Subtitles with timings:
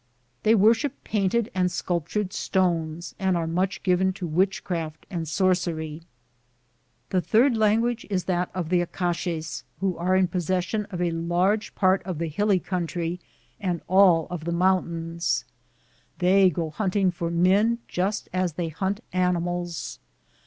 [0.41, 6.01] They worship painted and sculptured stones, and are much given to witchcraft and The
[7.21, 12.01] third language is that of the Acaxes, who are in possession of a large part
[12.01, 13.19] of the hilly country
[13.59, 15.45] and all of the mountains.
[16.17, 19.99] They go hunting for men just as they hunt animals.